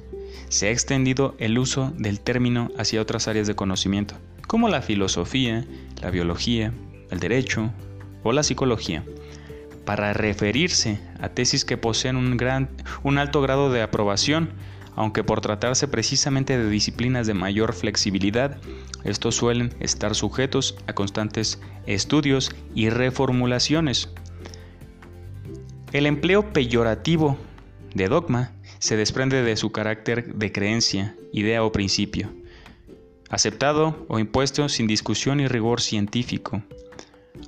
se 0.49 0.67
ha 0.67 0.71
extendido 0.71 1.35
el 1.39 1.57
uso 1.57 1.93
del 1.97 2.19
término 2.19 2.71
hacia 2.77 3.01
otras 3.01 3.27
áreas 3.27 3.47
de 3.47 3.55
conocimiento, 3.55 4.15
como 4.47 4.69
la 4.69 4.81
filosofía, 4.81 5.65
la 6.01 6.11
biología, 6.11 6.73
el 7.11 7.19
derecho 7.19 7.71
o 8.23 8.31
la 8.31 8.43
psicología, 8.43 9.03
para 9.85 10.13
referirse 10.13 10.99
a 11.19 11.29
tesis 11.29 11.65
que 11.65 11.77
poseen 11.77 12.15
un, 12.15 12.37
gran, 12.37 12.69
un 13.03 13.17
alto 13.17 13.41
grado 13.41 13.71
de 13.71 13.81
aprobación, 13.81 14.49
aunque 14.95 15.23
por 15.23 15.41
tratarse 15.41 15.87
precisamente 15.87 16.57
de 16.57 16.69
disciplinas 16.69 17.27
de 17.27 17.33
mayor 17.33 17.73
flexibilidad, 17.73 18.57
estos 19.03 19.35
suelen 19.35 19.73
estar 19.79 20.15
sujetos 20.15 20.75
a 20.87 20.93
constantes 20.93 21.61
estudios 21.85 22.51
y 22.73 22.89
reformulaciones. 22.89 24.09
El 25.91 26.07
empleo 26.07 26.51
peyorativo 26.51 27.37
de 27.93 28.07
dogma 28.07 28.51
se 28.79 28.97
desprende 28.97 29.43
de 29.43 29.55
su 29.55 29.71
carácter 29.71 30.35
de 30.35 30.51
creencia, 30.51 31.15
idea 31.31 31.63
o 31.63 31.71
principio, 31.71 32.31
aceptado 33.29 34.05
o 34.07 34.19
impuesto 34.19 34.69
sin 34.69 34.87
discusión 34.87 35.39
y 35.39 35.47
rigor 35.47 35.81
científico. 35.81 36.61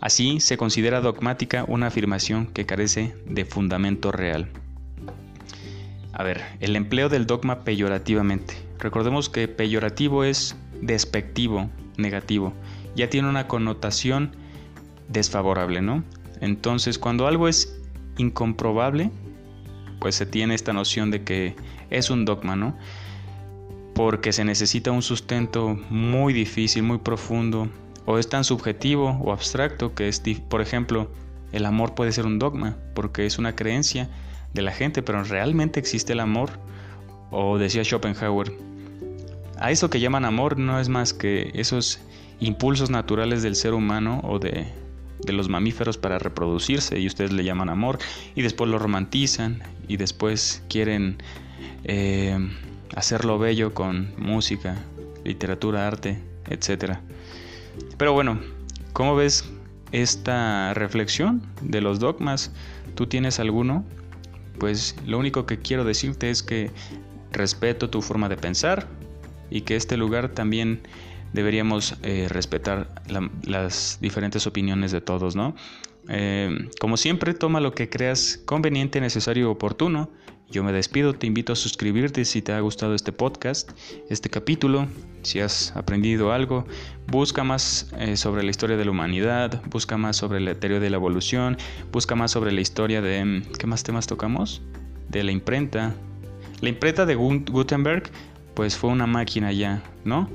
Así 0.01 0.39
se 0.39 0.57
considera 0.57 1.01
dogmática 1.01 1.65
una 1.67 1.87
afirmación 1.87 2.47
que 2.47 2.65
carece 2.65 3.15
de 3.25 3.45
fundamento 3.45 4.11
real. 4.11 4.49
A 6.13 6.23
ver, 6.23 6.43
el 6.59 6.75
empleo 6.75 7.09
del 7.09 7.27
dogma 7.27 7.63
peyorativamente. 7.63 8.55
Recordemos 8.79 9.29
que 9.29 9.47
peyorativo 9.47 10.23
es 10.23 10.55
despectivo, 10.81 11.69
negativo. 11.97 12.53
Ya 12.95 13.09
tiene 13.09 13.29
una 13.29 13.47
connotación 13.47 14.35
desfavorable, 15.07 15.81
¿no? 15.81 16.03
Entonces, 16.41 16.97
cuando 16.99 17.27
algo 17.27 17.47
es 17.47 17.79
incomprobable, 18.17 19.11
pues 19.99 20.15
se 20.15 20.25
tiene 20.25 20.55
esta 20.55 20.73
noción 20.73 21.11
de 21.11 21.23
que 21.23 21.55
es 21.89 22.09
un 22.09 22.25
dogma, 22.25 22.55
¿no? 22.55 22.75
Porque 23.93 24.31
se 24.31 24.45
necesita 24.45 24.91
un 24.91 25.01
sustento 25.01 25.77
muy 25.89 26.33
difícil, 26.33 26.83
muy 26.83 26.99
profundo, 26.99 27.69
o 28.05 28.17
es 28.17 28.29
tan 28.29 28.43
subjetivo 28.43 29.19
o 29.21 29.31
abstracto 29.31 29.93
que 29.93 30.07
es, 30.07 30.21
por 30.47 30.61
ejemplo, 30.61 31.09
el 31.51 31.65
amor 31.65 31.95
puede 31.95 32.11
ser 32.11 32.25
un 32.25 32.39
dogma, 32.39 32.77
porque 32.93 33.25
es 33.25 33.37
una 33.37 33.55
creencia 33.55 34.09
de 34.53 34.61
la 34.61 34.71
gente, 34.71 35.01
pero 35.01 35.23
realmente 35.23 35.79
existe 35.79 36.13
el 36.13 36.19
amor. 36.19 36.51
O 37.31 37.57
decía 37.57 37.83
Schopenhauer, 37.83 38.53
a 39.59 39.71
eso 39.71 39.89
que 39.89 39.99
llaman 39.99 40.23
amor 40.23 40.57
no 40.57 40.79
es 40.79 40.87
más 40.87 41.13
que 41.13 41.51
esos 41.53 41.99
impulsos 42.39 42.89
naturales 42.89 43.43
del 43.43 43.55
ser 43.55 43.73
humano 43.73 44.21
o 44.23 44.39
de, 44.39 44.67
los 45.27 45.49
mamíferos 45.49 45.97
para 45.97 46.19
reproducirse 46.19 46.99
y 46.99 47.07
ustedes 47.07 47.31
le 47.31 47.43
llaman 47.43 47.69
amor 47.69 47.99
y 48.35 48.41
después 48.41 48.69
lo 48.69 48.79
romantizan 48.79 49.63
y 49.87 49.97
después 49.97 50.63
quieren 50.69 51.17
eh, 51.83 52.37
hacerlo 52.95 53.39
bello 53.39 53.73
con 53.73 54.13
música, 54.17 54.77
literatura, 55.23 55.87
arte, 55.87 56.19
etc. 56.49 56.97
Pero 57.97 58.13
bueno, 58.13 58.39
¿cómo 58.93 59.15
ves 59.15 59.49
esta 59.91 60.73
reflexión 60.73 61.41
de 61.61 61.81
los 61.81 61.99
dogmas? 61.99 62.51
¿Tú 62.95 63.07
tienes 63.07 63.39
alguno? 63.39 63.85
pues 64.57 64.95
lo 65.05 65.17
único 65.17 65.45
que 65.45 65.59
quiero 65.59 65.83
decirte 65.83 66.29
es 66.29 66.43
que 66.43 66.71
respeto 67.31 67.89
tu 67.89 68.01
forma 68.01 68.29
de 68.29 68.37
pensar 68.37 68.87
y 69.49 69.61
que 69.61 69.75
este 69.75 69.97
lugar 69.97 70.29
también 70.29 70.81
deberíamos 71.33 71.95
eh, 72.03 72.27
respetar 72.29 72.89
las 73.43 73.97
diferentes 74.01 74.47
opiniones 74.47 74.91
de 74.91 75.01
todos, 75.01 75.35
¿no? 75.35 75.55
Eh, 76.09 76.69
como 76.79 76.97
siempre, 76.97 77.33
toma 77.33 77.59
lo 77.59 77.73
que 77.73 77.89
creas 77.89 78.39
conveniente, 78.45 79.01
necesario 79.01 79.47
y 79.47 79.51
oportuno 79.51 80.09
yo 80.49 80.63
me 80.63 80.71
despido, 80.71 81.13
te 81.13 81.27
invito 81.27 81.51
a 81.51 81.55
suscribirte 81.57 82.23
si 82.23 82.41
te 82.41 82.53
ha 82.53 82.59
gustado 82.61 82.95
este 82.95 83.11
podcast, 83.11 83.71
este 84.09 84.29
capítulo, 84.29 84.87
si 85.21 85.41
has 85.41 85.75
aprendido 85.75 86.31
algo, 86.31 86.65
busca 87.07 87.43
más 87.43 87.91
eh, 87.97 88.15
sobre 88.15 88.43
la 88.43 88.49
historia 88.49 88.77
de 88.77 88.85
la 88.85 88.91
humanidad, 88.91 89.61
busca 89.69 89.97
más 89.97 90.15
sobre 90.15 90.39
la 90.39 90.55
teoría 90.55 90.79
de 90.79 90.89
la 90.89 90.95
evolución, 90.95 91.57
busca 91.91 92.15
más 92.15 92.31
sobre 92.31 92.53
la 92.53 92.61
historia 92.61 93.01
de... 93.01 93.25
Mm, 93.25 93.41
¿Qué 93.59 93.67
más 93.67 93.83
temas 93.83 94.07
tocamos? 94.07 94.61
De 95.09 95.21
la 95.21 95.33
imprenta. 95.33 95.93
La 96.61 96.69
imprenta 96.69 97.05
de 97.05 97.15
Gutenberg 97.15 98.09
pues 98.53 98.77
fue 98.77 98.89
una 98.89 99.05
máquina 99.05 99.51
ya, 99.51 99.83
¿no? 100.05 100.29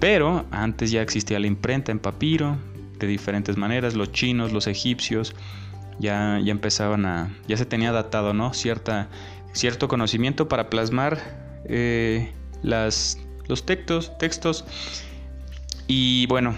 Pero 0.00 0.44
antes 0.50 0.90
ya 0.90 1.02
existía 1.02 1.38
la 1.38 1.46
imprenta 1.46 1.92
en 1.92 1.98
papiro, 1.98 2.56
de 2.98 3.06
diferentes 3.06 3.56
maneras, 3.56 3.94
los 3.94 4.12
chinos, 4.12 4.52
los 4.52 4.66
egipcios, 4.66 5.34
ya, 5.98 6.40
ya 6.42 6.52
empezaban 6.52 7.06
a, 7.06 7.34
ya 7.48 7.56
se 7.56 7.66
tenía 7.66 7.92
datado, 7.92 8.34
¿no? 8.34 8.52
Cierta 8.54 9.08
cierto 9.54 9.88
conocimiento 9.88 10.48
para 10.48 10.68
plasmar 10.68 11.62
eh, 11.66 12.32
las, 12.62 13.18
los 13.46 13.64
textos, 13.64 14.16
textos. 14.18 14.64
Y 15.86 16.26
bueno, 16.26 16.54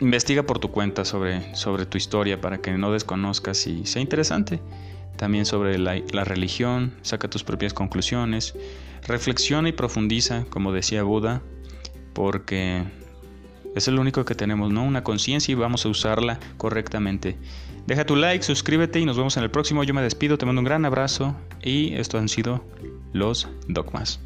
investiga 0.00 0.44
por 0.44 0.58
tu 0.58 0.70
cuenta 0.70 1.04
sobre, 1.04 1.54
sobre 1.54 1.86
tu 1.86 1.98
historia 1.98 2.40
para 2.40 2.58
que 2.58 2.72
no 2.72 2.92
desconozcas 2.92 3.66
y 3.66 3.84
sea 3.84 4.00
interesante. 4.00 4.60
También 5.16 5.44
sobre 5.44 5.78
la, 5.78 6.00
la 6.12 6.24
religión, 6.24 6.94
saca 7.02 7.28
tus 7.28 7.44
propias 7.44 7.74
conclusiones. 7.74 8.54
Reflexiona 9.06 9.68
y 9.68 9.72
profundiza, 9.72 10.44
como 10.48 10.72
decía 10.72 11.02
Buda, 11.02 11.42
porque 12.14 12.84
es 13.74 13.88
lo 13.88 14.00
único 14.00 14.24
que 14.24 14.34
tenemos, 14.34 14.72
¿no? 14.72 14.84
Una 14.84 15.04
conciencia 15.04 15.52
y 15.52 15.56
vamos 15.56 15.84
a 15.84 15.88
usarla 15.88 16.38
correctamente. 16.56 17.36
Deja 17.86 18.06
tu 18.06 18.16
like, 18.16 18.42
suscríbete 18.42 19.00
y 19.00 19.04
nos 19.04 19.16
vemos 19.16 19.36
en 19.36 19.42
el 19.42 19.50
próximo. 19.50 19.84
Yo 19.84 19.92
me 19.92 20.00
despido, 20.00 20.38
te 20.38 20.46
mando 20.46 20.60
un 20.60 20.64
gran 20.64 20.84
abrazo 20.84 21.36
y 21.62 21.94
esto 21.94 22.16
han 22.18 22.28
sido 22.28 22.64
los 23.12 23.48
dogmas. 23.68 24.20